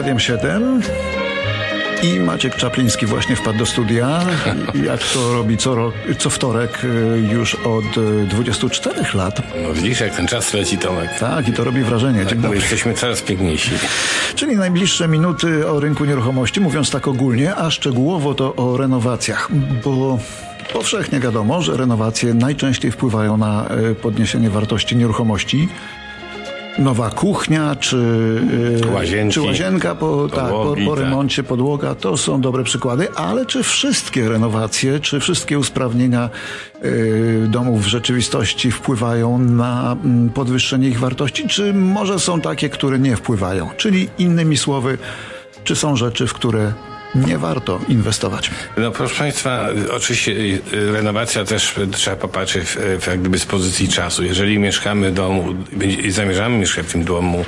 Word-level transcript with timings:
Radiem 0.00 0.18
7. 0.20 0.80
I 2.02 2.20
Maciek 2.20 2.56
Czapliński 2.56 3.06
właśnie 3.06 3.36
wpadł 3.36 3.58
do 3.58 3.66
studia, 3.66 4.20
jak 4.88 5.00
to 5.00 5.32
robi 5.32 5.56
co, 5.56 5.92
co 6.18 6.30
wtorek 6.30 6.84
y, 6.84 6.88
już 7.32 7.54
od 7.54 7.96
y, 7.96 8.26
24 8.26 9.00
lat. 9.14 9.42
No 9.62 9.72
widzisz, 9.72 10.00
jak 10.00 10.16
ten 10.16 10.26
czas 10.26 10.54
leci, 10.54 10.78
Tomek. 10.78 11.18
Tak, 11.18 11.48
i 11.48 11.52
to 11.52 11.64
robi 11.64 11.82
wrażenie. 11.82 12.26
Tak, 12.26 12.38
dobry. 12.38 12.58
jesteśmy 12.58 12.94
coraz 12.94 13.22
piękniejsi. 13.22 13.70
Czyli 14.34 14.56
najbliższe 14.56 15.08
minuty 15.08 15.68
o 15.68 15.80
rynku 15.80 16.04
nieruchomości, 16.04 16.60
mówiąc 16.60 16.90
tak 16.90 17.08
ogólnie, 17.08 17.56
a 17.56 17.70
szczegółowo 17.70 18.34
to 18.34 18.56
o 18.56 18.76
renowacjach, 18.76 19.48
bo 19.84 20.18
powszechnie 20.72 21.20
wiadomo, 21.20 21.62
że 21.62 21.76
renowacje 21.76 22.34
najczęściej 22.34 22.90
wpływają 22.90 23.36
na 23.36 23.68
y, 23.90 23.94
podniesienie 23.94 24.50
wartości 24.50 24.96
nieruchomości. 24.96 25.68
Nowa 26.78 27.10
kuchnia, 27.10 27.76
czy, 27.76 27.96
Łazienki, 28.94 29.34
czy 29.34 29.42
łazienka 29.42 29.94
po, 29.94 30.28
tak, 30.28 30.50
po, 30.50 30.74
po 30.86 30.90
tak. 30.90 31.04
remoncie, 31.04 31.42
podłoga, 31.42 31.94
to 31.94 32.16
są 32.16 32.40
dobre 32.40 32.64
przykłady, 32.64 33.14
ale 33.14 33.46
czy 33.46 33.62
wszystkie 33.62 34.28
renowacje, 34.28 35.00
czy 35.00 35.20
wszystkie 35.20 35.58
usprawnienia 35.58 36.30
y, 36.84 37.46
domów 37.48 37.84
w 37.84 37.86
rzeczywistości 37.86 38.70
wpływają 38.70 39.38
na 39.38 39.96
mm, 40.04 40.30
podwyższenie 40.30 40.88
ich 40.88 40.98
wartości, 40.98 41.48
czy 41.48 41.74
może 41.74 42.18
są 42.18 42.40
takie, 42.40 42.68
które 42.68 42.98
nie 42.98 43.16
wpływają? 43.16 43.70
Czyli 43.76 44.08
innymi 44.18 44.56
słowy, 44.56 44.98
czy 45.64 45.76
są 45.76 45.96
rzeczy, 45.96 46.26
w 46.26 46.34
które 46.34 46.72
nie 47.14 47.38
warto 47.38 47.80
inwestować? 47.88 48.50
No 48.76 48.90
proszę 48.90 49.14
Państwa, 49.18 49.68
oczywiście 49.92 50.32
y, 50.32 50.60
renowacja 50.92 51.44
też 51.44 51.74
trzeba 51.92 52.16
popatrzeć 52.16 52.66
jak 53.06 53.20
gdyby 53.20 53.38
z 53.38 53.46
pozycji 53.46 53.88
czasu. 53.88 54.24
Jeżeli 54.24 54.58
mieszkamy 54.58 55.10
w 55.10 55.14
domu 55.14 55.54
i 56.04 56.10
zamierzamy 56.10 56.58
mieszkać 56.58 56.86
w 56.86 56.92
tym 56.92 57.04
domu 57.04 57.44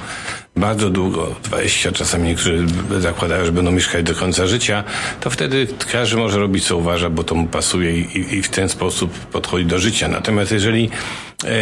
bardzo 0.56 0.90
długo, 0.90 1.34
20, 1.44 1.92
czasami 1.92 2.28
niektórzy 2.28 2.66
zakładają, 2.98 3.44
że 3.44 3.52
będą 3.52 3.70
mieszkać 3.72 4.04
do 4.04 4.14
końca 4.14 4.46
życia, 4.46 4.84
to 5.20 5.30
wtedy 5.30 5.66
każdy 5.92 6.16
może 6.16 6.38
robić 6.38 6.64
co 6.66 6.76
uważa, 6.76 7.10
bo 7.10 7.24
to 7.24 7.34
mu 7.34 7.46
pasuje 7.46 7.98
i, 8.00 8.34
i- 8.38 8.42
w 8.42 8.48
ten 8.48 8.68
sposób 8.68 9.12
podchodzi 9.18 9.66
do 9.66 9.78
życia. 9.78 10.08
Natomiast 10.08 10.52
jeżeli 10.52 10.90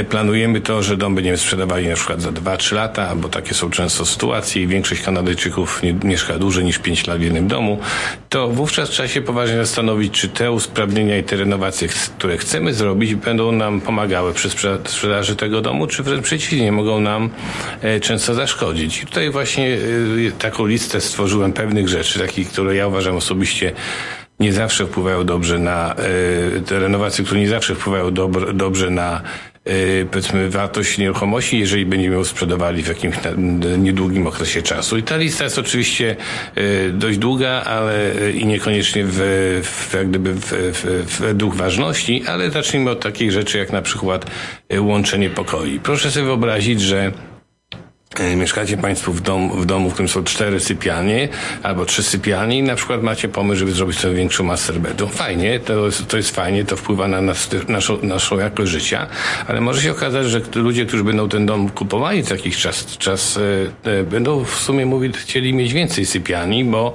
planujemy 0.08 0.60
to, 0.60 0.82
że 0.82 0.96
dom 0.96 1.14
będziemy 1.14 1.36
sprzedawali 1.36 1.88
na 1.88 1.94
przykład 1.94 2.22
za 2.22 2.30
2-3 2.30 2.74
lata, 2.74 3.16
bo 3.16 3.28
takie 3.28 3.54
są 3.54 3.70
często 3.70 4.06
sytuacje 4.06 4.62
i 4.62 4.66
większość 4.66 5.02
Kanadyjczyków 5.02 5.82
nie 5.82 5.94
mieszka 6.04 6.38
dłużej 6.38 6.64
niż 6.64 6.78
5 6.78 7.06
lat 7.06 7.18
w 7.18 7.22
jednym 7.22 7.48
domu, 7.48 7.78
to 8.28 8.48
wówczas 8.48 8.88
trzeba 8.88 9.08
się 9.08 9.22
poważnie 9.22 9.56
zastanowić, 9.56 10.12
czy 10.12 10.28
te 10.28 10.52
usprawnienia 10.52 11.18
i 11.18 11.22
te 11.22 11.36
renowacje, 11.36 11.88
które 11.88 12.38
chcemy 12.38 12.74
zrobić, 12.74 13.14
będą 13.14 13.52
nam 13.52 13.80
pomagały 13.80 14.34
przy 14.34 14.48
sprzeda- 14.48 14.88
sprzedaży 14.88 15.36
tego 15.36 15.60
domu, 15.60 15.86
czy 15.86 16.02
wręcz 16.02 16.24
przeciwnie, 16.24 16.72
mogą 16.72 17.00
nam 17.00 17.30
e, 17.82 18.00
często 18.00 18.34
zaszkodzić. 18.34 19.02
I 19.02 19.06
tutaj 19.06 19.30
właśnie 19.30 19.78
e, 20.28 20.32
taką 20.38 20.66
listę 20.66 21.00
stworzyłem 21.00 21.52
pewnych 21.52 21.88
rzeczy, 21.88 22.18
takich, 22.18 22.48
które 22.48 22.76
ja 22.76 22.86
uważam 22.86 23.16
osobiście 23.16 23.72
nie 24.40 24.52
zawsze 24.52 24.86
wpływają 24.86 25.24
dobrze 25.24 25.58
na 25.58 25.94
e, 25.94 26.60
te 26.60 26.78
renowacje, 26.78 27.24
które 27.24 27.40
nie 27.40 27.48
zawsze 27.48 27.74
wpływają 27.74 28.10
dobr, 28.10 28.54
dobrze 28.54 28.90
na 28.90 29.20
e, 29.64 30.04
powiedzmy 30.04 30.50
wartość 30.50 30.98
nieruchomości, 30.98 31.58
jeżeli 31.58 31.86
będziemy 31.86 32.14
ją 32.14 32.24
sprzedawali 32.24 32.82
w 32.82 32.88
jakimś 32.88 33.16
niedługim 33.78 34.26
okresie 34.26 34.62
czasu. 34.62 34.98
I 34.98 35.02
ta 35.02 35.16
lista 35.16 35.44
jest 35.44 35.58
oczywiście 35.58 36.16
e, 36.54 36.90
dość 36.90 37.18
długa, 37.18 37.62
ale 37.66 38.12
e, 38.12 38.30
i 38.30 38.46
niekoniecznie 38.46 39.04
w, 39.06 39.18
w, 39.64 39.94
jak 39.94 40.08
gdyby 40.08 40.34
w, 40.34 40.52
w, 40.52 41.20
według 41.20 41.54
ważności, 41.54 42.22
ale 42.26 42.50
zacznijmy 42.50 42.90
od 42.90 43.00
takich 43.00 43.32
rzeczy 43.32 43.58
jak 43.58 43.72
na 43.72 43.82
przykład 43.82 44.30
e, 44.68 44.80
łączenie 44.80 45.30
pokoi. 45.30 45.80
Proszę 45.80 46.10
sobie 46.10 46.26
wyobrazić, 46.26 46.80
że 46.80 47.12
Mieszkacie 48.36 48.76
Państwo 48.76 49.12
w, 49.12 49.20
dom, 49.20 49.62
w 49.62 49.66
domu, 49.66 49.90
w 49.90 49.92
którym 49.92 50.08
są 50.08 50.24
cztery 50.24 50.60
sypialnie 50.60 51.28
albo 51.62 51.84
trzy 51.84 52.02
sypialnie 52.02 52.58
i 52.58 52.62
na 52.62 52.76
przykład 52.76 53.02
macie 53.02 53.28
pomysł, 53.28 53.58
żeby 53.58 53.72
zrobić 53.72 53.98
sobie 53.98 54.14
większą 54.14 54.44
master 54.44 54.78
bedroom. 54.78 55.12
Fajnie, 55.12 55.60
to 55.60 55.86
jest, 55.86 56.06
to 56.06 56.16
jest 56.16 56.30
fajnie, 56.30 56.64
to 56.64 56.76
wpływa 56.76 57.08
na 57.08 57.20
nas, 57.20 57.50
naszą, 57.68 57.98
naszą 58.02 58.38
jakość 58.38 58.70
życia, 58.70 59.06
ale 59.48 59.60
może 59.60 59.82
się 59.82 59.90
okazać, 59.90 60.26
że 60.26 60.40
ludzie, 60.54 60.86
którzy 60.86 61.04
będą 61.04 61.28
ten 61.28 61.46
dom 61.46 61.70
kupowali 61.70 62.22
za 62.22 62.34
jakiś 62.34 62.56
czas, 62.56 62.96
czas 62.98 63.38
e, 63.84 63.90
e, 63.90 64.02
będą 64.02 64.44
w 64.44 64.54
sumie 64.54 64.86
mówić, 64.86 65.16
chcieli 65.16 65.54
mieć 65.54 65.72
więcej 65.72 66.06
sypialni, 66.06 66.64
bo 66.64 66.94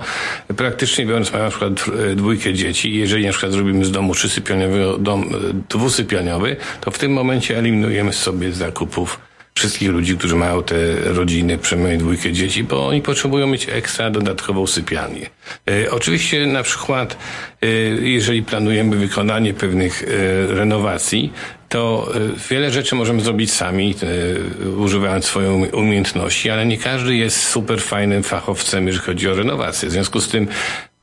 praktycznie 0.58 1.06
biorąc 1.06 1.34
mają 1.34 1.44
na 1.44 1.50
przykład 1.50 1.72
e, 2.12 2.16
dwójkę 2.16 2.54
dzieci 2.54 2.94
jeżeli 2.94 3.25
na 3.25 3.31
przykład 3.31 3.52
zrobimy 3.52 3.86
z 3.86 3.92
domu 3.92 4.14
trzysypialniowego 4.14 4.98
dom 4.98 5.24
e, 5.24 5.54
dwusypialniowy, 5.70 6.56
to 6.81 6.92
w 6.92 6.98
tym 6.98 7.14
momencie 7.14 7.58
eliminujemy 7.58 8.14
sobie 8.14 8.52
zakupów 8.52 9.20
wszystkich 9.58 9.90
ludzi, 9.90 10.18
którzy 10.18 10.36
mają 10.36 10.64
te 10.64 10.76
rodziny, 11.04 11.58
przynajmniej 11.58 11.98
dwójkę 11.98 12.32
dzieci, 12.34 12.64
bo 12.64 12.88
oni 12.88 13.02
potrzebują 13.02 13.48
mieć 13.48 13.70
ekstra 13.70 14.10
dodatkową 14.10 14.68
sypialnię. 14.68 15.30
E, 15.70 15.92
oczywiście 15.92 16.46
na 16.48 16.64
przykład, 16.64 17.18
e, 17.62 17.68
jeżeli 18.02 18.44
planujemy 18.44 18.96
wykonanie 18.96 19.54
pewnych 19.54 20.04
e, 20.04 20.08
renowacji, 20.56 21.34
to 21.70 22.12
e, 22.16 22.20
wiele 22.50 22.72
rzeczy 22.72 22.96
możemy 22.96 23.22
zrobić 23.22 23.52
sami, 23.54 23.96
e, 24.64 24.70
używając 24.70 25.26
swojej 25.26 25.50
umie- 25.52 25.76
umiejętności, 25.76 26.50
ale 26.50 26.66
nie 26.66 26.78
każdy 26.78 27.16
jest 27.16 27.44
super 27.44 27.82
fajnym 27.82 28.24
fachowcem, 28.24 28.88
jeżeli 28.88 29.06
chodzi 29.06 29.30
o 29.30 29.36
renowację. 29.36 29.90
W 29.90 29.92
związku 29.92 30.22
z 30.22 30.28
tym 30.30 30.48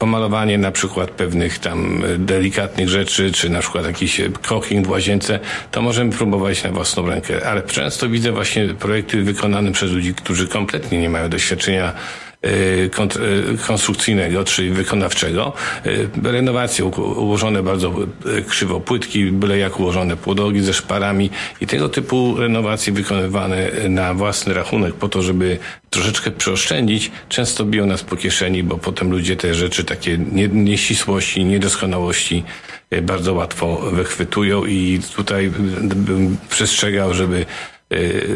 pomalowanie 0.03 0.59
na 0.59 0.73
przykład 0.73 1.11
pewnych 1.11 1.59
tam 1.59 2.05
e, 2.05 2.19
delikatnych 2.19 2.89
rzeczy, 2.89 3.33
czy 3.33 3.51
na 3.51 3.61
przykład 3.61 3.87
jakiś 3.87 4.21
e, 4.21 4.29
cooking 4.49 4.87
w 4.87 4.91
łazience, 4.91 5.41
to 5.71 5.83
możemy 5.83 6.13
próbować 6.13 6.65
na 6.65 6.71
własną 6.71 7.07
rękę. 7.07 7.47
Ale 7.47 7.63
często 7.63 8.09
widzę 8.09 8.33
właśnie 8.33 8.69
projekty 8.69 9.23
wykonane 9.23 9.73
przez 9.73 9.91
ludzi, 9.91 10.15
którzy 10.15 10.49
kompletnie 10.49 10.99
nie 10.99 11.11
mają 11.11 11.29
doświadczenia 11.29 11.93
konstrukcyjnego, 13.67 14.45
czyli 14.45 14.71
wykonawczego. 14.71 15.53
E, 16.25 16.33
Renowacje 16.33 16.85
ułożone 16.85 17.63
bardzo 17.63 17.95
krzywo 18.49 18.81
płytki, 18.81 19.25
byle 19.25 19.59
jak 19.59 19.81
ułożone 19.81 20.17
podłogi 20.17 20.61
ze 20.61 20.75
szparami 20.75 21.31
i 21.61 21.67
tego 21.67 21.89
typu 21.89 22.37
renowacje 22.39 22.93
wykonywane 22.93 23.71
na 23.89 24.15
własny 24.15 24.55
rachunek 24.55 24.95
po 24.95 25.09
to, 25.09 25.23
żeby 25.23 25.59
troszeczkę 25.91 26.31
przeoszczędzić, 26.31 27.11
często 27.29 27.65
biją 27.65 27.87
nas 27.87 28.03
po 28.03 28.17
kieszeni, 28.17 28.63
bo 28.63 28.79
potem 28.79 29.11
ludzie 29.11 29.37
te 29.37 29.55
rzeczy, 29.55 29.85
takie 29.85 30.19
nie- 30.33 30.49
nieścisłości, 30.49 31.45
niedoskonałości 31.45 32.43
bardzo 33.03 33.35
łatwo 33.35 33.77
wychwytują 33.77 34.65
i 34.65 35.01
tutaj 35.17 35.51
bym 35.95 36.37
przestrzegał, 36.51 37.15
żeby 37.15 37.47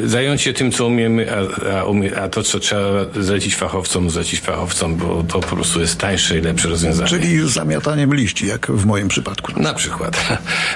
zająć 0.04 0.42
się 0.42 0.52
tym, 0.52 0.72
co 0.72 0.86
umiemy, 0.86 1.26
a, 1.32 1.78
a, 1.78 1.84
umie, 1.84 2.20
a 2.20 2.28
to, 2.28 2.42
co 2.42 2.58
trzeba 2.58 2.82
zlecić 3.20 3.56
fachowcom, 3.56 4.10
zlecić 4.10 4.40
fachowcom, 4.40 4.96
bo 4.96 5.22
to 5.22 5.40
po 5.40 5.56
prostu 5.56 5.80
jest 5.80 5.98
tańsze 5.98 6.38
i 6.38 6.40
lepsze 6.40 6.68
rozwiązanie. 6.68 7.08
Czyli 7.08 7.48
zamiataniem 7.48 8.14
liści, 8.14 8.46
jak 8.46 8.66
w 8.66 8.86
moim 8.86 9.08
przypadku. 9.08 9.62
Na 9.62 9.74
przykład. 9.74 10.26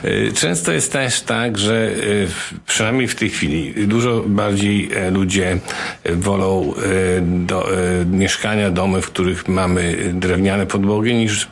Y, 0.05 0.33
Często 0.41 0.73
jest 0.73 0.93
też 0.93 1.21
tak, 1.21 1.59
że 1.59 1.91
y, 1.91 2.29
przynajmniej 2.67 3.09
w 3.09 3.15
tej 3.15 3.31
chwili 3.31 3.75
dużo 3.87 4.25
bardziej 4.27 4.93
e, 4.93 5.11
ludzie 5.11 5.59
e, 6.05 6.15
wolą 6.15 6.75
e, 6.75 7.21
do, 7.21 7.73
e, 7.73 8.05
mieszkania, 8.05 8.71
domy, 8.71 9.03
w 9.03 9.07
których 9.07 9.49
mamy 9.49 10.11
drewniane 10.15 10.67
podłogi 10.67 11.15
niż 11.15 11.45
e, 11.45 11.49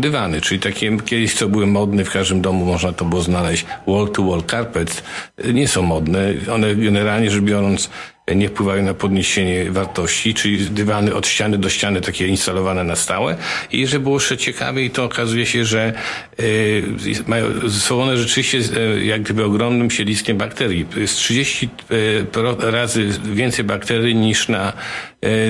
dywany. 0.00 0.40
Czyli 0.40 0.60
takie 0.60 0.96
kiedyś, 1.04 1.34
co 1.34 1.48
były 1.48 1.66
modne, 1.66 2.04
w 2.04 2.10
każdym 2.10 2.40
domu 2.40 2.64
można 2.64 2.92
to 2.92 3.04
było 3.04 3.22
znaleźć 3.22 3.66
wall-to-wall 3.86 4.42
carpets, 4.50 5.02
e, 5.36 5.52
nie 5.52 5.68
są 5.68 5.82
modne. 5.82 6.32
One 6.52 6.71
generalnie 6.76 7.30
rzecz 7.30 7.42
biorąc 7.42 7.90
nie 8.34 8.48
wpływają 8.48 8.82
na 8.82 8.94
podniesienie 8.94 9.70
wartości, 9.70 10.34
czyli 10.34 10.58
dywany 10.58 11.14
od 11.14 11.26
ściany 11.26 11.58
do 11.58 11.68
ściany 11.68 12.00
takie 12.00 12.26
instalowane 12.26 12.84
na 12.84 12.96
stałe. 12.96 13.36
I 13.72 13.86
żeby 13.86 14.02
było 14.02 14.16
jeszcze 14.16 14.36
ciekawiej, 14.36 14.90
to 14.90 15.04
okazuje 15.04 15.46
się, 15.46 15.64
że 15.64 15.92
y, 16.40 16.82
mają, 17.26 17.70
są 17.70 18.02
one 18.02 18.16
rzeczywiście 18.16 18.58
y, 18.58 19.04
jak 19.04 19.22
gdyby 19.22 19.44
ogromnym 19.44 19.90
siedliskiem 19.90 20.36
bakterii. 20.36 20.86
Jest 20.96 21.16
30 21.16 21.68
y, 21.90 22.26
pro- 22.32 22.70
razy 22.70 23.08
więcej 23.34 23.64
bakterii 23.64 24.14
niż 24.14 24.48
na 24.48 24.72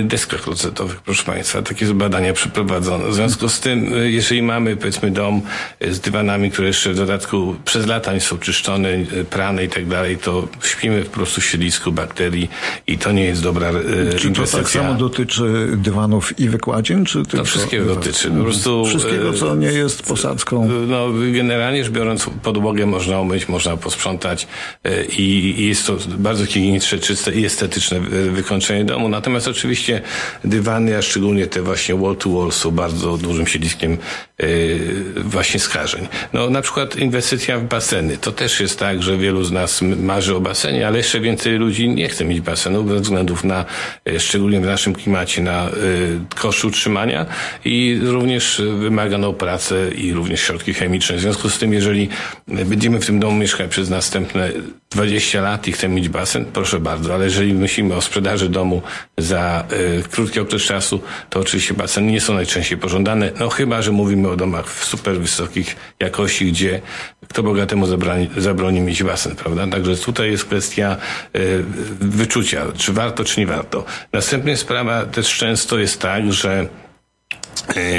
deskach 0.05 0.41
klozetowych, 0.41 1.01
proszę 1.01 1.25
Państwa. 1.25 1.63
Takie 1.63 1.87
badania 1.87 2.33
przeprowadzono. 2.33 3.09
W 3.09 3.15
związku 3.15 3.49
z 3.49 3.61
tym, 3.61 3.95
y, 3.95 4.11
jeżeli 4.11 4.43
mamy 4.43 4.77
powiedzmy 4.77 5.11
dom 5.11 5.43
y, 5.85 5.95
z 5.95 6.01
dywanami, 6.01 6.51
które 6.51 6.69
jeszcze 6.69 6.91
w 6.91 6.97
dodatku 6.97 7.57
przez 7.65 7.87
lata 7.87 8.13
nie 8.13 8.21
są 8.21 8.39
czyszczone, 8.39 8.89
prane 9.31 9.65
i 9.65 9.69
tak 9.69 9.87
dalej, 9.87 10.19
to 10.19 10.49
śpimy 10.63 11.03
po 11.03 11.11
prostu 11.11 11.41
w 11.41 11.45
siedlisku 11.45 11.93
bakterii 11.93 12.51
i 12.87 12.99
to 12.99 13.13
nie 13.13 13.25
jest 13.25 13.43
dobra 13.43 13.71
Czy 14.19 14.31
to 14.31 14.47
tak 14.47 14.71
samo 14.71 14.95
dotyczy 14.95 15.69
dywanów 15.77 16.41
i 16.41 16.49
wykładzin, 16.49 17.05
czy 17.05 17.23
tylko... 17.23 17.37
To 17.37 17.45
wszystkiego 17.45 17.95
dotyczy. 17.95 18.31
Po 18.31 18.43
prostu, 18.43 18.85
Wszystkiego, 18.85 19.33
co 19.33 19.53
e, 19.53 19.57
nie 19.57 19.73
jest 19.73 20.03
posadzką. 20.03 20.69
No, 20.69 21.09
generalnie 21.33 21.85
rzecz 21.85 21.93
biorąc, 21.93 22.27
podłogę 22.43 22.87
można 22.87 23.21
umyć, 23.21 23.49
można 23.49 23.77
posprzątać 23.77 24.47
e, 24.85 25.05
i, 25.05 25.67
jest 25.67 25.87
to 25.87 25.97
bardzo 26.19 26.47
higieniczne, 26.47 26.99
czyste 26.99 27.33
i 27.33 27.45
estetyczne 27.45 27.97
e, 27.97 28.01
wykończenie 28.31 28.85
domu. 28.85 29.09
Natomiast 29.09 29.49
oczywiście 29.49 29.62
rzeczywiście 29.63 30.01
dywany, 30.45 30.97
a 30.97 31.03
szczególnie 31.03 31.47
te 31.47 31.63
właśnie 31.63 31.95
wall-to-wall 31.95 32.53
są 32.53 32.71
bardzo 32.71 33.17
dużym 33.17 33.47
siedliskiem 33.47 33.99
właśnie 35.17 35.61
skażeń. 35.61 36.09
No 36.33 36.51
na 36.51 36.63
przykład 36.63 36.97
inwestycja 36.97 37.59
w 37.59 37.65
baseny. 37.65 38.17
To 38.17 38.33
też 38.33 38.61
jest 38.61 38.79
tak, 38.79 39.03
że 39.03 39.19
wielu 39.19 39.45
z 39.45 39.53
nas 39.53 39.83
marzy 39.83 40.37
o 40.37 40.41
basenie, 40.41 40.87
ale 40.87 40.99
jeszcze 40.99 41.21
więcej 41.21 41.59
ludzi 41.59 41.89
nie 41.89 42.09
chce 42.09 42.25
mieć 42.25 42.41
basenu 42.41 42.89
ze 42.89 43.01
względów 43.01 43.45
na, 43.45 43.65
szczególnie 44.19 44.61
w 44.61 44.65
naszym 44.65 44.95
klimacie, 44.95 45.43
na 45.43 45.69
koszt 46.35 46.65
utrzymania 46.65 47.27
i 47.65 48.01
również 48.03 48.63
wymaganą 48.79 49.33
pracę 49.33 49.91
i 49.95 50.13
również 50.13 50.41
środki 50.41 50.75
chemiczne. 50.75 51.17
W 51.17 51.21
związku 51.21 51.51
z 51.51 51.59
tym, 51.59 51.73
jeżeli 51.73 52.09
będziemy 52.49 53.01
w 53.01 53.07
tym 53.07 53.21
domu 53.21 53.37
mieszkać 53.37 53.71
przez 53.71 53.91
następne 53.91 54.53
20 54.91 55.41
lat 55.41 55.69
i 55.69 55.73
chcemy 55.73 55.95
mieć 55.95 56.09
basen, 56.09 56.45
proszę 56.45 56.81
bardzo, 56.81 57.15
ale 57.15 57.25
jeżeli 57.25 57.55
myślimy 57.55 57.95
o 57.95 58.01
sprzedaży 58.01 58.49
domu 58.49 58.83
za 59.19 59.52
y, 59.61 60.03
krótki 60.11 60.41
okres 60.41 60.63
czasu, 60.63 61.01
to 61.31 61.41
oczywiście 61.41 61.75
baseny 61.75 62.13
nie 62.13 62.21
są 62.21 62.35
najczęściej 62.35 62.79
pożądane, 62.79 63.33
no 63.41 63.49
chyba, 63.49 63.83
że 63.83 63.93
mówimy 63.93 64.29
o 64.29 64.37
domach 64.37 64.67
w 64.67 64.85
super 64.85 65.21
wysokich 65.21 65.77
jakości, 66.01 66.47
gdzie 66.53 66.81
kto 67.29 67.43
bogatemu 67.43 67.87
zabroni, 67.87 68.31
zabroni 68.37 68.81
mieć 68.81 69.03
basen, 69.03 69.37
prawda? 69.37 69.67
Także 69.67 69.97
tutaj 69.97 70.31
jest 70.31 70.45
kwestia 70.45 70.97
y, 71.37 71.65
wyczucia, 72.01 72.65
czy 72.77 72.93
warto, 72.93 73.25
czy 73.25 73.41
nie 73.41 73.47
warto. 73.47 73.85
Następnie 74.13 74.57
sprawa 74.57 75.07
też 75.07 75.37
często 75.37 75.79
jest 75.79 76.01
tak, 76.01 76.33
że 76.33 76.67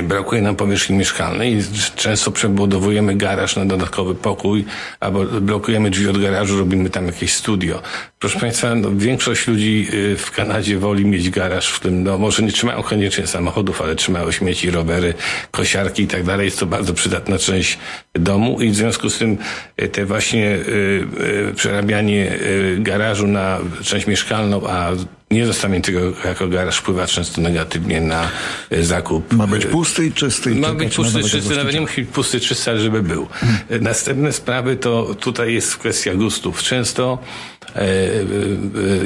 brakuje 0.03 0.41
nam 0.41 0.55
powierzchni 0.55 0.97
mieszkalnej 0.97 1.53
i 1.53 1.63
często 1.95 2.31
przebudowujemy 2.31 3.15
garaż 3.15 3.55
na 3.55 3.65
dodatkowy 3.65 4.15
pokój 4.15 4.65
albo 4.99 5.25
blokujemy 5.25 5.89
drzwi 5.89 6.09
od 6.09 6.21
garażu, 6.21 6.59
robimy 6.59 6.89
tam 6.89 7.05
jakieś 7.05 7.33
studio. 7.33 7.81
Proszę 8.19 8.39
Państwa, 8.39 8.75
no, 8.75 8.89
większość 8.95 9.47
ludzi 9.47 9.87
e, 10.13 10.15
w 10.17 10.31
Kanadzie 10.31 10.77
woli 10.77 11.05
mieć 11.05 11.29
garaż 11.29 11.69
w 11.69 11.79
tym, 11.79 12.03
no 12.03 12.17
może 12.17 12.43
nie 12.43 12.51
trzymają 12.51 12.83
koniecznie 12.83 13.27
samochodów, 13.27 13.81
ale 13.81 13.95
trzymają 13.95 14.31
śmieci, 14.31 14.71
rowery, 14.71 15.13
kosiarki 15.51 16.03
i 16.03 16.07
tak 16.07 16.23
dalej. 16.23 16.45
Jest 16.45 16.59
to 16.59 16.65
bardzo 16.65 16.93
przydatna 16.93 17.37
część 17.37 17.77
domu 18.13 18.61
i 18.61 18.69
w 18.69 18.75
związku 18.75 19.09
z 19.09 19.17
tym 19.17 19.37
e, 19.77 19.87
te 19.87 20.05
właśnie 20.05 20.55
y, 20.55 21.53
przerabianie 21.55 22.39
garażu 22.77 23.27
na 23.27 23.59
część 23.83 24.07
mieszkalną, 24.07 24.67
a 24.67 24.91
nie 25.33 25.45
zostawienie 25.45 25.81
tego 25.81 25.99
jako 26.25 26.47
garaż 26.47 26.77
wpływa 26.77 27.07
często 27.07 27.41
negatywnie 27.41 28.01
na 28.01 28.29
e, 28.69 28.83
zakup. 28.83 29.33
Ma 29.33 29.47
być 29.47 29.65
pusty 29.65 30.05
i 30.05 30.11
czysty. 30.11 30.55
Ma 30.55 30.73
być 30.73 30.95
pusty 30.95 31.19
i 31.19 31.23
czysty, 31.23 31.55
nawet 31.55 31.73
nie 31.73 31.81
musi 31.81 32.01
być 32.01 32.09
pusty 32.09 32.39
czysty, 32.39 32.71
ale 32.71 32.79
żeby 32.79 33.03
był. 33.03 33.27
Hmm. 33.31 33.83
Następne 33.83 34.33
sprawy 34.33 34.75
to 34.75 35.15
tutaj 35.19 35.53
jest 35.53 35.77
kwestia 35.77 36.15
gustów. 36.15 36.63
Często 36.63 37.19
e, 37.61 37.62
e, 37.62 37.62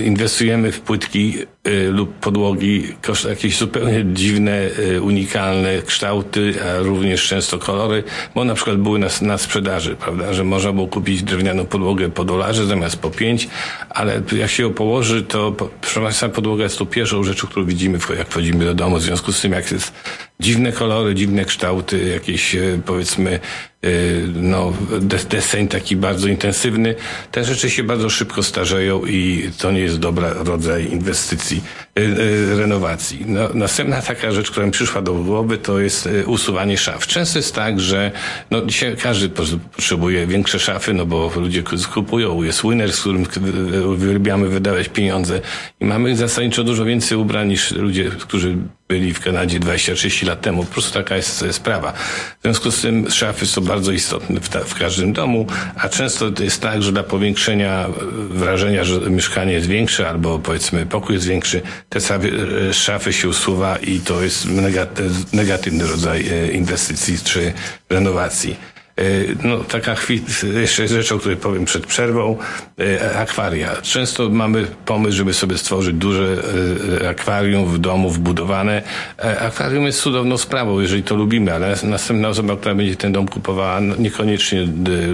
inwestujemy 0.06 0.71
w 0.71 0.81
płytki 0.81 1.36
e, 1.63 1.88
lub 1.88 2.13
podłogi, 2.13 2.83
jakieś 3.30 3.57
zupełnie 3.57 4.06
dziwne, 4.13 4.51
e, 4.95 5.01
unikalne 5.01 5.81
kształty, 5.81 6.54
a 6.63 6.80
również 6.80 7.27
często 7.27 7.59
kolory, 7.59 8.04
bo 8.36 8.44
na 8.44 8.54
przykład 8.54 8.77
były 8.77 9.00
na, 9.00 9.07
na 9.21 9.38
sprzedaży, 9.38 9.95
prawda, 9.95 10.33
że 10.33 10.44
można 10.44 10.74
było 10.74 10.88
kupić 10.88 11.24
drewnianą 11.24 11.65
podłogę 11.65 12.09
po 12.09 12.25
dolarze 12.25 12.65
zamiast 12.65 12.98
po 12.98 13.09
pięć, 13.12 13.48
ale 13.89 14.21
jak 14.38 14.50
się 14.50 14.63
ją 14.63 14.74
położy, 14.74 15.24
to 15.24 15.51
proszę 15.81 16.01
Państwa, 16.01 16.30
podłoga 16.30 16.63
jest 16.63 16.77
to 16.77 16.86
pierwszą 16.86 17.24
rzeczą, 17.24 17.48
którą 17.48 17.65
widzimy, 17.65 18.00
jak 18.18 18.27
wchodzimy 18.27 18.65
do 18.65 18.74
domu, 18.74 18.98
w 18.98 19.01
związku 19.01 19.31
z 19.31 19.42
tym, 19.42 19.51
jak 19.51 19.71
jest 19.71 19.94
dziwne 20.39 20.72
kolory, 20.72 21.16
dziwne 21.16 21.45
kształty, 21.45 22.07
jakieś 22.07 22.56
e, 22.56 22.80
powiedzmy 22.86 23.39
e, 23.84 23.89
no, 24.34 24.74
deseń 25.22 25.68
taki 25.68 25.95
bardzo 25.95 26.28
intensywny. 26.28 26.95
Te 27.31 27.44
rzeczy 27.44 27.69
się 27.69 27.84
bardzo 27.84 28.10
szybko 28.10 28.44
starzeją 28.44 29.06
i 29.06 29.50
to 29.57 29.72
nie 29.72 29.80
jest 29.80 30.00
dobry 30.00 30.28
rodzaj 30.36 30.92
inwestycji, 30.92 31.62
e, 31.95 32.01
renowacji. 32.57 33.25
No, 33.25 33.50
następna 33.54 34.01
taka 34.01 34.31
rzecz, 34.31 34.51
która 34.51 34.66
mi 34.66 34.72
przyszła 34.72 35.01
do 35.01 35.13
głowy, 35.13 35.57
to 35.57 35.80
jest 35.80 36.10
usuwanie 36.25 36.78
szaf. 36.78 37.07
Często 37.07 37.40
jest 37.40 37.56
tak, 37.56 37.80
że 37.80 38.12
no, 38.51 38.66
dzisiaj 38.66 38.95
każdy 38.98 39.30
potrzebuje 39.30 40.28
większe 40.28 40.60
szafy, 40.60 40.94
no 40.94 41.06
bo 41.06 41.31
ludzie 41.36 41.63
kupują, 41.94 42.44
jest 42.44 42.63
winner, 42.63 42.94
z 42.94 43.00
którym 43.00 43.25
wyrabiamy 43.95 44.48
wydawać 44.48 44.90
pieniądze 44.90 45.42
i 45.80 45.86
mamy 45.86 46.16
zasadniczo 46.16 46.63
dużo 46.63 46.86
więcej 46.86 47.18
ubrań 47.18 47.48
niż 47.48 47.72
ludzie, 47.72 48.04
którzy 48.04 48.57
byli 48.88 49.13
w 49.13 49.19
Kanadzie 49.19 49.60
20-30 49.60 50.26
lat 50.27 50.41
temu. 50.41 50.65
Po 50.65 50.71
prostu 50.71 50.94
taka 50.94 51.15
jest 51.15 51.45
sprawa. 51.51 51.91
W 52.39 52.44
związku 52.44 52.71
z 52.71 52.81
tym 52.81 53.12
szafy 53.12 53.45
są 53.45 53.62
bardzo 53.62 53.91
istotne 53.91 54.39
w, 54.39 54.50
ta, 54.50 54.59
w 54.59 54.75
każdym 54.75 55.13
domu, 55.13 55.47
a 55.75 55.89
często 55.89 56.25
jest 56.39 56.62
tak, 56.62 56.83
że 56.83 56.91
dla 56.91 57.03
powiększenia 57.03 57.85
wrażenia, 58.29 58.83
że 58.83 59.00
mieszkanie 59.00 59.53
jest 59.53 59.68
większe 59.68 60.09
albo 60.09 60.39
powiedzmy 60.39 60.85
pokój 60.85 61.15
jest 61.15 61.27
większy, 61.27 61.62
te 61.89 62.00
szafy 62.74 63.13
się 63.13 63.29
usuwa 63.29 63.77
i 63.77 64.00
to 64.00 64.24
jest 64.24 64.47
negatywny 65.33 65.88
rodzaj 65.88 66.27
e, 66.30 66.51
inwestycji 66.51 67.18
czy 67.23 67.53
renowacji. 67.89 68.76
E, 68.97 69.47
no, 69.47 69.57
taka 69.57 69.95
jeszcze 70.61 70.88
rzecz, 70.88 71.11
o 71.11 71.19
której 71.19 71.38
powiem 71.38 71.65
przed 71.65 71.85
przerwą, 71.85 72.38
e, 72.79 73.19
akwaria. 73.19 73.75
Często 73.81 74.29
mamy 74.29 74.67
pomysł, 74.85 75.17
żeby 75.17 75.33
sobie 75.33 75.57
stworzyć 75.57 75.95
duże 75.95 76.38
e, 77.01 77.09
akwarium 77.09 77.65
w 77.65 77.77
domu 77.77 78.09
wbudowane. 78.09 78.81
Akwarium 79.39 79.85
jest 79.85 80.01
cudowną 80.01 80.38
sprawą, 80.38 80.79
jeżeli 80.79 81.03
to 81.03 81.15
lubimy, 81.15 81.53
ale 81.53 81.75
następna 81.83 82.27
osoba, 82.27 82.55
która 82.55 82.75
będzie 82.75 82.95
ten 82.95 83.11
dom 83.11 83.27
kupowała, 83.27 83.81
no, 83.81 83.95
niekoniecznie 83.95 84.67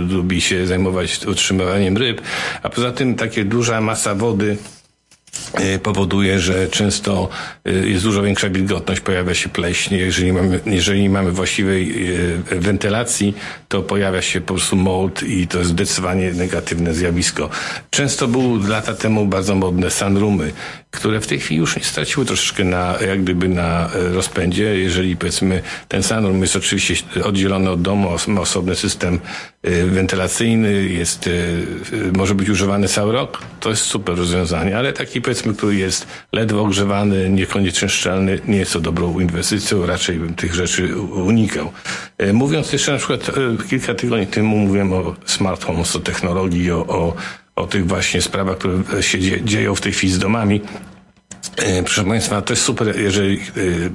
lubi 0.09 0.41
się 0.41 0.67
zajmować 0.67 1.25
utrzymywaniem 1.25 1.97
ryb, 1.97 2.21
a 2.63 2.69
poza 2.69 2.91
tym 2.91 3.15
takie 3.15 3.45
duża 3.45 3.81
masa 3.81 4.15
wody 4.15 4.57
powoduje, 5.83 6.39
że 6.39 6.67
często 6.67 7.29
e, 7.65 7.71
jest 7.71 8.03
dużo 8.03 8.21
większa 8.21 8.49
wilgotność, 8.49 9.01
pojawia 9.01 9.33
się 9.33 9.49
pleśń. 9.49 9.95
Jeżeli 9.95 10.33
mamy, 10.33 10.59
jeżeli 10.65 11.01
nie 11.01 11.09
mamy 11.09 11.31
właściwej 11.31 12.07
e, 12.51 12.59
wentylacji, 12.59 13.35
to 13.67 13.81
pojawia 13.81 14.21
się 14.21 14.41
po 14.41 14.53
prostu 14.53 14.75
mold 14.75 15.23
i 15.23 15.47
to 15.47 15.57
jest 15.57 15.69
zdecydowanie 15.69 16.33
negatywne 16.33 16.93
zjawisko. 16.93 17.49
Często 17.89 18.27
był 18.27 18.67
lata 18.67 18.93
temu 18.93 19.25
bardzo 19.25 19.55
modne 19.55 19.91
sunroomy, 19.91 20.51
które 20.93 21.21
w 21.21 21.27
tej 21.27 21.39
chwili 21.39 21.59
już 21.59 21.75
straciły 21.81 22.25
troszeczkę 22.25 22.63
na, 22.63 22.95
jak 23.07 23.23
gdyby 23.23 23.49
na 23.49 23.89
rozpędzie. 23.93 24.79
Jeżeli 24.79 25.17
powiedzmy 25.17 25.61
ten 25.87 26.03
sunroom 26.03 26.41
jest 26.41 26.55
oczywiście 26.55 27.23
oddzielony 27.23 27.69
od 27.69 27.81
domu, 27.81 28.09
ma 28.27 28.41
osobny 28.41 28.75
system 28.75 29.19
wentylacyjny, 29.85 30.83
jest, 30.83 31.29
może 32.13 32.35
być 32.35 32.49
używany 32.49 32.87
cały 32.87 33.13
rok, 33.13 33.41
to 33.59 33.69
jest 33.69 33.81
super 33.81 34.17
rozwiązanie, 34.17 34.77
ale 34.77 34.93
taki 34.93 35.21
powiedzmy, 35.21 35.53
który 35.53 35.75
jest 35.75 36.07
ledwo 36.33 36.61
ogrzewany, 36.61 37.29
niekoniecznie 37.29 37.89
szczelny, 37.89 38.39
nie 38.47 38.57
jest 38.57 38.73
to 38.73 38.79
dobrą 38.79 39.19
inwestycją, 39.19 39.85
raczej 39.85 40.17
bym 40.17 40.33
tych 40.33 40.53
rzeczy 40.53 40.97
unikał. 41.01 41.71
E, 42.17 42.33
mówiąc 42.33 42.73
jeszcze 42.73 42.91
na 42.91 42.97
przykład 42.97 43.29
e, 43.29 43.67
kilka 43.69 43.93
tygodni 43.93 44.27
temu 44.27 44.57
mówiłem 44.57 44.93
o 44.93 45.15
smart 45.25 45.63
homes, 45.63 45.95
o 45.95 45.99
technologii, 45.99 46.71
o, 46.71 46.87
o, 46.87 47.15
o 47.55 47.67
tych 47.67 47.87
właśnie 47.87 48.21
sprawach, 48.21 48.57
które 48.57 49.03
się 49.03 49.19
dzieją 49.43 49.75
w 49.75 49.81
tej 49.81 49.91
chwili 49.91 50.13
z 50.13 50.19
domami. 50.19 50.61
E, 51.57 51.83
proszę 51.83 52.03
Państwa, 52.03 52.41
to 52.41 52.53
jest 52.53 52.63
super, 52.63 52.99
jeżeli 52.99 53.39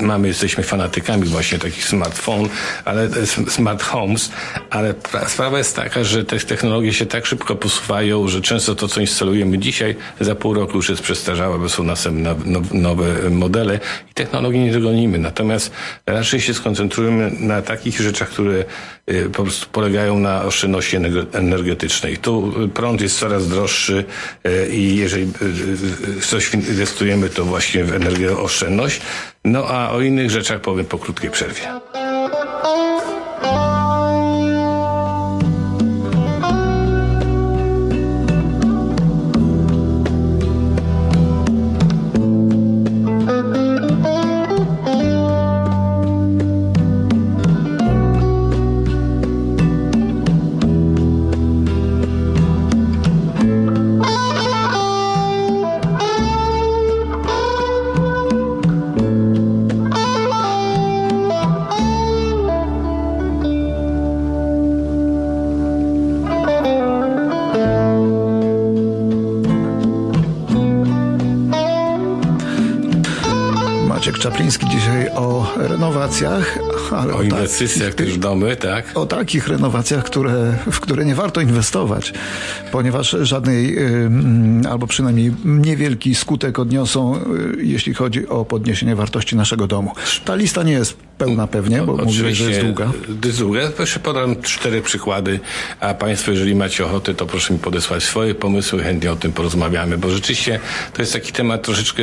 e, 0.00 0.04
mamy, 0.04 0.28
jesteśmy 0.28 0.64
fanatykami 0.64 1.24
właśnie 1.24 1.58
takich 1.58 1.84
smartfon, 1.84 2.48
ale 2.84 3.02
e, 3.02 3.26
smart 3.50 3.82
homes, 3.82 4.30
ale 4.70 4.94
sprawa 5.26 5.58
jest 5.58 5.76
taka, 5.76 6.04
że 6.04 6.24
te 6.24 6.38
technologie 6.40 6.92
się 6.92 7.06
tak 7.06 7.26
szybko 7.26 7.56
posuwają, 7.56 8.28
że 8.28 8.40
często 8.40 8.74
to, 8.74 8.88
co 8.88 9.00
instalujemy 9.00 9.58
dzisiaj, 9.58 9.96
za 10.20 10.34
pół 10.34 10.54
roku 10.54 10.76
już 10.76 10.88
jest 10.88 11.02
przestarzałe, 11.02 11.58
bo 11.58 11.68
są 11.68 11.84
następne 11.84 12.34
nowe 12.72 13.30
modele 13.30 13.80
i 14.10 14.14
technologii 14.14 14.60
nie 14.60 14.72
dogonimy. 14.72 15.18
Natomiast 15.18 15.70
raczej 16.06 16.40
się 16.40 16.54
skoncentrujemy 16.54 17.30
na 17.40 17.62
takich 17.62 18.00
rzeczach, 18.00 18.28
które 18.28 18.64
po 19.32 19.42
prostu 19.42 19.66
polegają 19.72 20.18
na 20.18 20.44
oszczędności 20.44 20.96
energetycznej. 21.32 22.16
Tu 22.16 22.52
prąd 22.74 23.00
jest 23.00 23.18
coraz 23.18 23.48
droższy 23.48 24.04
i 24.70 24.96
jeżeli 24.96 25.32
coś 26.20 26.54
inwestujemy, 26.54 27.28
to 27.38 27.44
właśnie 27.44 27.84
w 27.84 27.94
energooszczędność. 27.94 29.00
No 29.44 29.64
a 29.68 29.90
o 29.90 30.00
innych 30.00 30.30
rzeczach 30.30 30.60
powiem 30.60 30.86
po 30.86 30.98
krótkiej 30.98 31.30
przerwie. 31.30 31.62
Maciek 74.08 74.22
Czapliński 74.22 74.68
dzisiaj 74.68 75.08
o 75.14 75.52
renowacjach, 75.56 76.58
ale 76.92 77.14
o 77.14 77.22
inwestycjach 77.22 77.94
też 77.94 78.14
w 78.14 78.18
domy, 78.18 78.56
tak? 78.56 78.96
O 78.96 79.06
takich 79.06 79.48
renowacjach, 79.48 80.04
które, 80.04 80.54
w 80.70 80.80
które 80.80 81.04
nie 81.04 81.14
warto 81.14 81.40
inwestować, 81.40 82.12
ponieważ 82.72 83.16
żadnej, 83.20 83.76
albo 84.70 84.86
przynajmniej 84.86 85.34
niewielki 85.44 86.14
skutek 86.14 86.58
odniosą, 86.58 87.16
y, 87.16 87.64
jeśli 87.64 87.94
chodzi 87.94 88.28
o 88.28 88.44
podniesienie 88.44 88.96
wartości 88.96 89.36
naszego 89.36 89.66
domu. 89.66 89.92
Ta 90.24 90.34
lista 90.34 90.62
nie 90.62 90.72
jest 90.72 91.07
pełna 91.18 91.46
pewnie, 91.46 91.82
bo 91.82 91.96
mówię, 91.96 92.34
że 92.34 92.50
jest 92.50 92.60
długa. 92.60 92.92
Jest 93.24 93.38
długa. 93.38 93.60
Proszę 93.76 94.00
podam 94.00 94.42
cztery 94.42 94.82
przykłady, 94.82 95.40
a 95.80 95.94
Państwo, 95.94 96.30
jeżeli 96.30 96.54
macie 96.54 96.84
ochotę, 96.84 97.14
to 97.14 97.26
proszę 97.26 97.52
mi 97.52 97.58
podesłać 97.58 98.02
swoje 98.02 98.34
pomysły, 98.34 98.82
chętnie 98.82 99.12
o 99.12 99.16
tym 99.16 99.32
porozmawiamy, 99.32 99.98
bo 99.98 100.10
rzeczywiście 100.10 100.60
to 100.92 101.02
jest 101.02 101.12
taki 101.12 101.32
temat 101.32 101.62
troszeczkę 101.62 102.02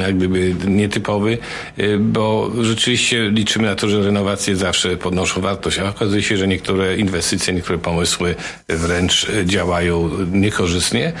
jak 0.00 0.16
gdyby 0.16 0.54
nietypowy, 0.66 1.38
y, 1.78 1.98
bo 1.98 2.50
rzeczywiście 2.60 3.30
liczymy 3.30 3.68
na 3.68 3.74
to, 3.74 3.88
że 3.88 4.02
renowacje 4.02 4.56
zawsze 4.56 4.96
podnoszą 4.96 5.40
wartość, 5.40 5.78
a 5.78 5.88
okazuje 5.88 6.22
się, 6.22 6.36
że 6.36 6.48
niektóre 6.48 6.96
inwestycje, 6.96 7.54
niektóre 7.54 7.78
pomysły 7.78 8.34
wręcz 8.68 9.26
działają 9.44 10.10
niekorzystnie, 10.32 11.12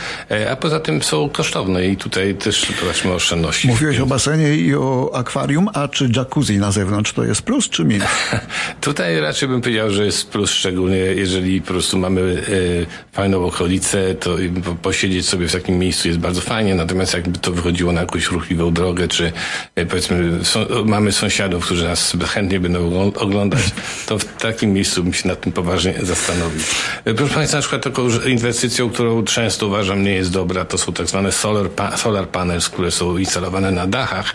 a 0.50 0.56
poza 0.56 0.80
tym 0.80 1.02
są 1.02 1.28
kosztowne 1.28 1.86
i 1.86 1.96
tutaj 1.96 2.34
też 2.34 2.66
zobaczmy 2.80 3.12
oszczędności. 3.12 3.68
Mówiłeś 3.68 3.98
o 4.00 4.06
basenie 4.06 4.54
i 4.54 4.74
o 4.74 5.10
akwarium, 5.14 5.68
a 5.74 5.88
czy 5.88 6.08
jacuzzi 6.16 6.58
na 6.58 6.72
zewnątrz 6.72 6.83
to 7.14 7.24
jest 7.24 7.42
plus 7.42 7.68
czy 7.68 7.84
minus? 7.84 8.08
tutaj 8.80 9.20
raczej 9.20 9.48
bym 9.48 9.60
powiedział, 9.60 9.90
że 9.90 10.04
jest 10.04 10.30
plus, 10.30 10.50
szczególnie 10.50 10.96
jeżeli 10.96 11.60
po 11.60 11.66
prostu 11.66 11.98
mamy 11.98 12.20
e, 12.22 13.12
fajną 13.12 13.44
okolicę, 13.44 14.14
to 14.14 14.36
posiedzieć 14.82 15.28
sobie 15.28 15.48
w 15.48 15.52
takim 15.52 15.78
miejscu 15.78 16.08
jest 16.08 16.20
bardzo 16.20 16.40
fajnie, 16.40 16.74
natomiast 16.74 17.14
jakby 17.14 17.38
to 17.38 17.52
wychodziło 17.52 17.92
na 17.92 18.00
jakąś 18.00 18.30
ruchliwą 18.30 18.72
drogę, 18.72 19.08
czy 19.08 19.32
e, 19.74 19.86
powiedzmy 19.86 20.40
mamy 20.84 21.12
sąsiadów, 21.12 21.64
którzy 21.64 21.84
nas 21.84 22.16
chętnie 22.26 22.60
będą 22.60 23.12
oglądać, 23.14 23.62
to 24.06 24.18
w 24.18 24.24
takim 24.24 24.72
miejscu 24.72 25.04
bym 25.04 25.12
się 25.12 25.28
nad 25.28 25.40
tym 25.40 25.52
poważnie 25.52 25.94
zastanowił. 26.02 26.60
E, 27.04 27.14
proszę 27.14 27.34
Państwa, 27.34 27.58
na 27.58 27.62
przykład 27.62 27.82
taką 27.82 28.08
inwestycją, 28.26 28.90
którą 28.90 29.24
często 29.24 29.66
uważam 29.66 30.02
nie 30.02 30.14
jest 30.14 30.32
dobra, 30.32 30.64
to 30.64 30.78
są 30.78 30.92
tak 30.92 31.06
zwane 31.06 31.32
solar, 31.32 31.70
pa 31.70 31.96
solar 31.96 32.28
panels, 32.28 32.68
które 32.68 32.90
są 32.90 33.16
instalowane 33.16 33.70
na 33.70 33.86
dachach 33.86 34.34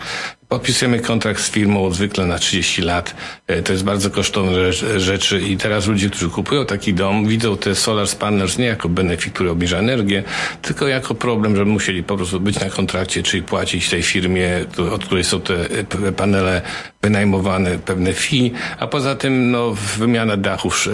Podpisujemy 0.50 1.00
kontrakt 1.00 1.42
z 1.42 1.50
firmą 1.50 1.90
zwykle 1.90 2.26
na 2.26 2.38
30 2.38 2.82
lat. 2.82 3.14
E, 3.46 3.62
to 3.62 3.72
jest 3.72 3.84
bardzo 3.84 4.10
kosztowne 4.10 4.72
rzeczy 4.96 5.40
i 5.40 5.56
teraz 5.56 5.86
ludzie, 5.86 6.10
którzy 6.10 6.30
kupują 6.30 6.66
taki 6.66 6.94
dom, 6.94 7.26
widzą 7.26 7.56
te 7.56 7.74
solar 7.74 8.08
panels 8.18 8.58
nie 8.58 8.66
jako 8.66 8.88
benefit, 8.88 9.34
który 9.34 9.50
obniża 9.50 9.78
energię, 9.78 10.22
tylko 10.62 10.88
jako 10.88 11.14
problem, 11.14 11.56
że 11.56 11.64
musieli 11.64 12.02
po 12.02 12.16
prostu 12.16 12.40
być 12.40 12.60
na 12.60 12.70
kontrakcie, 12.70 13.22
czyli 13.22 13.42
płacić 13.42 13.88
tej 13.88 14.02
firmie, 14.02 14.50
od 14.92 15.04
której 15.04 15.24
są 15.24 15.40
te 15.40 15.54
e, 16.08 16.12
panele 16.12 16.62
wynajmowane, 17.02 17.78
pewne 17.78 18.12
fee, 18.12 18.52
a 18.78 18.86
poza 18.86 19.14
tym 19.14 19.50
no, 19.50 19.74
wymiana 19.98 20.36
dachów 20.36 20.86
e, 20.86 20.90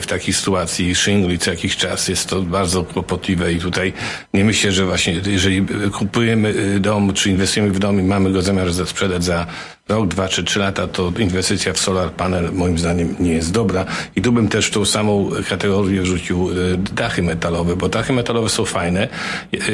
w 0.00 0.04
takiej 0.08 0.34
sytuacji, 0.34 0.94
shingli 0.94 1.38
co 1.38 1.50
jakiś 1.50 1.76
czas 1.76 2.08
jest 2.08 2.28
to 2.28 2.42
bardzo 2.42 2.84
kłopotliwe 2.84 3.52
i 3.52 3.58
tutaj 3.58 3.92
nie 4.34 4.44
myślę, 4.44 4.72
że 4.72 4.86
właśnie 4.86 5.20
jeżeli 5.26 5.66
kupujemy 5.92 6.80
dom, 6.80 7.12
czy 7.12 7.30
inwestujemy 7.30 7.72
w 7.72 7.78
dom 7.78 8.00
i 8.00 8.02
mamy 8.02 8.32
go 8.32 8.42
zamiar 8.42 8.72
sprzedać 8.86 9.24
za 9.24 9.46
rok, 9.90 10.08
dwa 10.08 10.28
czy 10.28 10.44
trzy 10.44 10.58
lata, 10.58 10.86
to 10.86 11.12
inwestycja 11.18 11.72
w 11.72 11.78
solar 11.78 12.12
panel 12.12 12.52
moim 12.52 12.78
zdaniem 12.78 13.16
nie 13.20 13.32
jest 13.32 13.52
dobra. 13.52 13.84
I 14.16 14.22
tu 14.22 14.32
bym 14.32 14.48
też 14.48 14.66
w 14.66 14.70
tą 14.70 14.84
samą 14.84 15.30
kategorię 15.48 16.02
wrzucił 16.02 16.50
e, 16.50 16.54
dachy 16.76 17.22
metalowe, 17.22 17.76
bo 17.76 17.88
dachy 17.88 18.12
metalowe 18.12 18.48
są 18.48 18.64
fajne 18.64 19.08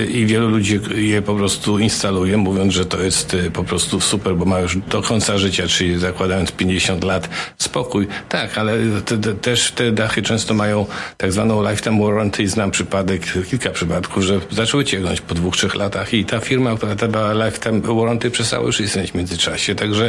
i 0.09 0.27
wielu 0.27 0.49
ludzi 0.49 0.81
je 0.95 1.23
po 1.23 1.35
prostu 1.35 1.79
instaluje, 1.79 2.37
mówiąc, 2.37 2.73
że 2.73 2.87
to 2.87 3.03
jest 3.03 3.35
e, 3.35 3.51
po 3.51 3.65
prostu 3.65 4.01
super, 4.01 4.37
bo 4.37 4.45
ma 4.45 4.61
już 4.61 4.77
do 4.77 5.03
końca 5.03 5.39
życia, 5.39 5.69
czyli 5.69 5.99
zakładając 5.99 6.53
50 6.53 7.05
lat 7.05 7.29
spokój. 7.59 8.07
Tak, 8.29 8.59
ale 8.59 8.73
te, 9.05 9.19
te, 9.19 9.35
też 9.35 9.71
te 9.71 9.93
dachy 9.93 10.23
często 10.23 10.55
mają 10.55 10.87
tak 11.17 11.33
zwaną 11.33 11.71
lifetime 11.71 12.05
warranty. 12.05 12.49
Znam 12.49 12.71
przypadek, 12.71 13.23
kilka 13.51 13.71
przypadków, 13.71 14.23
że 14.23 14.41
zaczęły 14.51 14.85
ciągnąć 14.85 15.21
po 15.21 15.35
dwóch, 15.35 15.57
trzech 15.57 15.75
latach 15.75 16.15
i 16.15 16.25
ta 16.25 16.41
firma, 16.41 16.77
która 16.77 16.95
dała 16.95 17.47
lifetime 17.47 17.81
warranty 17.81 18.31
przestała 18.31 18.67
już 18.67 18.81
istnieć 18.81 19.13
w 19.13 19.15
międzyczasie. 19.15 19.75
Także 19.75 20.06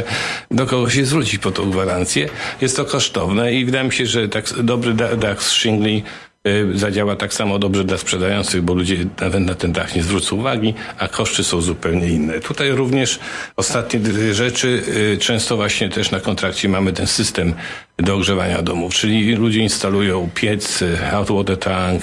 do 0.50 0.66
kogo 0.66 0.90
się 0.90 1.04
zwrócić 1.04 1.38
po 1.38 1.50
tą 1.50 1.70
gwarancję. 1.70 2.28
Jest 2.60 2.76
to 2.76 2.84
kosztowne 2.84 3.54
i 3.54 3.64
wydaje 3.64 3.84
mi 3.84 3.92
się, 3.92 4.06
że 4.06 4.28
tak 4.28 4.62
dobry 4.62 4.94
z 5.38 5.42
shingli 5.42 6.02
y, 6.46 6.78
zadziała 6.78 7.16
tak 7.16 7.34
samo 7.34 7.58
dobrze 7.58 7.84
dla 7.84 7.98
sprzedających, 7.98 8.62
bo 8.62 8.74
ludzie 8.74 8.96
nawet 9.20 9.40
na 9.40 9.54
ten 9.54 9.72
dach 9.72 9.96
nie 9.96 10.02
zwrócą 10.02 10.36
uwagi, 10.36 10.74
a 10.98 11.08
koszty 11.08 11.44
są 11.44 11.60
zupełnie 11.60 12.08
inne. 12.08 12.40
Tutaj 12.40 12.70
również 12.70 13.18
ostatnie 13.56 14.00
rzeczy. 14.32 14.82
Y, 15.14 15.18
często 15.18 15.56
właśnie 15.56 15.88
też 15.88 16.10
na 16.10 16.20
kontrakcie 16.20 16.68
mamy 16.68 16.92
ten 16.92 17.06
system 17.06 17.54
do 17.96 18.14
ogrzewania 18.14 18.62
domów, 18.62 18.94
czyli 18.94 19.34
ludzie 19.34 19.60
instalują 19.60 20.30
piec, 20.34 20.82
y, 20.82 20.96
hot 21.10 21.28
water 21.28 21.58
tank, 21.58 22.02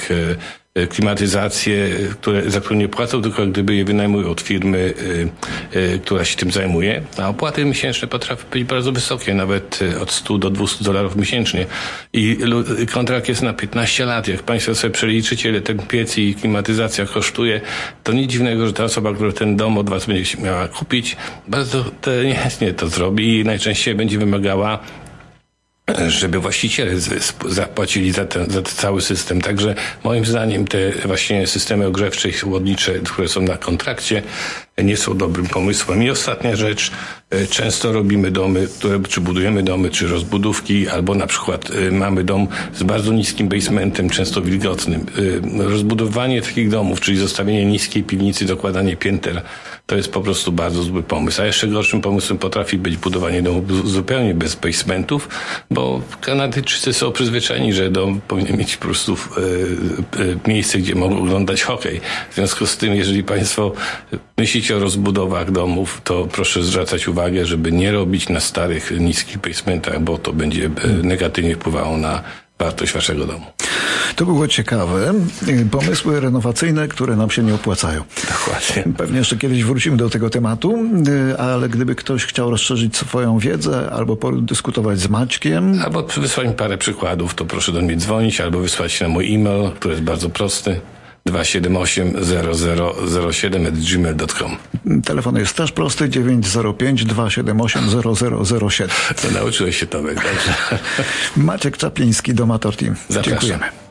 E, 0.75 0.87
klimatyzację, 0.87 1.89
które, 2.11 2.51
za 2.51 2.61
które 2.61 2.75
nie 2.75 2.87
płacą, 2.87 3.21
tylko 3.21 3.47
gdyby 3.47 3.75
je 3.75 3.85
wynajmują 3.85 4.29
od 4.29 4.41
firmy, 4.41 4.93
y, 5.73 5.79
y, 5.79 5.99
która 5.99 6.25
się 6.25 6.37
tym 6.37 6.51
zajmuje. 6.51 7.01
A 7.17 7.29
opłaty 7.29 7.65
miesięczne 7.65 8.07
potrafią 8.07 8.45
być 8.51 8.63
bardzo 8.63 8.91
wysokie, 8.91 9.33
nawet 9.33 9.79
od 10.01 10.11
100 10.11 10.37
do 10.37 10.49
200 10.49 10.83
dolarów 10.83 11.15
miesięcznie. 11.15 11.65
I 12.13 12.37
kontrakt 12.93 13.29
jest 13.29 13.41
na 13.41 13.53
15 13.53 14.05
lat. 14.05 14.27
Jak 14.27 14.43
Państwo 14.43 14.75
sobie 14.75 14.93
przeliczycie, 14.93 15.49
ile 15.49 15.61
ten 15.61 15.77
piec 15.77 16.17
i 16.17 16.35
klimatyzacja 16.35 17.05
kosztuje, 17.05 17.61
to 18.03 18.13
nic 18.13 18.31
dziwnego, 18.31 18.67
że 18.67 18.73
ta 18.73 18.83
osoba, 18.83 19.13
która 19.13 19.31
ten 19.31 19.55
dom 19.55 19.77
od 19.77 19.89
Was 19.89 20.05
będzie 20.05 20.37
miała 20.37 20.67
kupić, 20.67 21.17
bardzo 21.47 21.85
chętnie 22.35 22.73
to 22.73 22.87
zrobi 22.87 23.39
i 23.39 23.43
najczęściej 23.43 23.95
będzie 23.95 24.17
wymagała 24.17 24.79
żeby 26.07 26.39
właściciele 26.39 26.91
zapłacili 27.49 28.11
za 28.11 28.25
ten, 28.25 28.49
za 28.51 28.61
cały 28.61 29.01
system. 29.01 29.41
Także 29.41 29.75
moim 30.03 30.25
zdaniem 30.25 30.67
te 30.67 30.91
właśnie 30.91 31.47
systemy 31.47 31.85
ogrzewcze 31.85 32.29
i 32.29 32.33
chłodnicze, 32.33 32.93
które 32.93 33.27
są 33.27 33.41
na 33.41 33.57
kontrakcie, 33.57 34.23
nie 34.83 34.97
są 34.97 35.17
dobrym 35.17 35.47
pomysłem. 35.47 36.03
I 36.03 36.09
ostatnia 36.09 36.55
rzecz, 36.55 36.91
e, 37.29 37.47
często 37.47 37.91
robimy 37.91 38.31
domy, 38.31 38.67
które, 38.79 38.99
czy 39.09 39.21
budujemy 39.21 39.63
domy, 39.63 39.89
czy 39.89 40.07
rozbudówki, 40.07 40.87
albo 40.89 41.15
na 41.15 41.27
przykład 41.27 41.71
e, 41.71 41.91
mamy 41.91 42.23
dom 42.23 42.47
z 42.73 42.83
bardzo 42.83 43.13
niskim 43.13 43.47
basementem, 43.47 44.09
często 44.09 44.41
wilgotnym. 44.41 45.05
E, 45.59 45.63
rozbudowanie 45.69 46.41
takich 46.41 46.69
domów, 46.69 47.01
czyli 47.01 47.17
zostawienie 47.17 47.65
niskiej 47.65 48.03
piwnicy, 48.03 48.45
dokładanie 48.45 48.97
pięter, 48.97 49.41
to 49.85 49.95
jest 49.95 50.11
po 50.11 50.21
prostu 50.21 50.51
bardzo 50.51 50.83
zły 50.83 51.03
pomysł. 51.03 51.41
A 51.41 51.45
jeszcze 51.45 51.67
gorszym 51.67 52.01
pomysłem 52.01 52.39
potrafi 52.39 52.77
być 52.77 52.97
budowanie 52.97 53.41
domów 53.41 53.87
zupełnie 53.87 54.33
bez 54.33 54.55
basementów, 54.55 55.29
bo 55.71 56.01
Kanadyjczycy 56.21 56.93
są 56.93 57.11
przyzwyczajeni, 57.11 57.73
że 57.73 57.89
dom 57.89 58.21
powinien 58.27 58.57
mieć 58.57 58.77
po 58.77 58.85
prostu 58.85 59.17
miejsce, 60.47 60.77
gdzie 60.77 60.95
mogą 60.95 61.17
oglądać 61.17 61.63
hokej. 61.63 62.01
W 62.31 62.35
związku 62.35 62.65
z 62.65 62.77
tym, 62.77 62.95
jeżeli 62.95 63.23
Państwo 63.23 63.73
myślicie 64.37 64.64
mówicie 64.65 64.77
o 64.77 64.79
rozbudowach 64.79 65.51
domów, 65.51 66.01
to 66.03 66.27
proszę 66.31 66.63
zwracać 66.63 67.07
uwagę, 67.07 67.45
żeby 67.45 67.71
nie 67.71 67.91
robić 67.91 68.29
na 68.29 68.39
starych, 68.39 68.91
niskich 68.99 69.37
basementach, 69.37 70.01
bo 70.01 70.17
to 70.17 70.33
będzie 70.33 70.65
e, 70.65 70.87
negatywnie 70.87 71.55
wpływało 71.55 71.97
na 71.97 72.21
wartość 72.59 72.93
waszego 72.93 73.25
domu. 73.25 73.45
To 74.15 74.25
było 74.25 74.47
ciekawe. 74.47 75.13
Pomysły 75.71 76.19
renowacyjne, 76.19 76.87
które 76.87 77.15
nam 77.15 77.31
się 77.31 77.43
nie 77.43 77.55
opłacają. 77.55 78.03
Dokładnie. 78.29 78.93
Pewnie 78.97 79.17
jeszcze 79.17 79.37
kiedyś 79.37 79.63
wrócimy 79.63 79.97
do 79.97 80.09
tego 80.09 80.29
tematu, 80.29 80.79
e, 81.33 81.37
ale 81.37 81.69
gdyby 81.69 81.95
ktoś 81.95 82.25
chciał 82.25 82.51
rozszerzyć 82.51 82.97
swoją 82.97 83.39
wiedzę 83.39 83.89
albo 83.91 84.15
podyskutować 84.15 84.99
z 84.99 85.09
Maćkiem. 85.09 85.81
Albo 85.83 86.03
wysłać 86.03 86.47
mi 86.47 86.53
parę 86.53 86.77
przykładów, 86.77 87.35
to 87.35 87.45
proszę 87.45 87.71
do 87.71 87.81
mnie 87.81 87.97
dzwonić 87.97 88.41
albo 88.41 88.59
wysłać 88.59 89.01
na 89.01 89.07
mój 89.09 89.35
e-mail, 89.35 89.71
który 89.71 89.93
jest 89.93 90.03
bardzo 90.03 90.29
prosty. 90.29 90.81
278 91.25 92.13
0007 93.31 93.71
gmail.com. 93.71 94.57
Telefon 95.05 95.35
jest 95.35 95.57
też 95.57 95.71
prosty 95.71 96.09
905 96.09 97.05
278 97.05 97.83
0007. 98.57 98.89
To 99.21 99.31
nauczyłeś 99.31 99.77
się 99.77 99.87
Tomek, 99.87 100.15
dobrze. 100.31 100.79
Maciek 101.37 101.77
Czapliński, 101.77 102.33
Domator 102.33 102.75
Team. 102.75 102.95
Zapraszam. 103.09 103.39
Dziękujemy. 103.39 103.75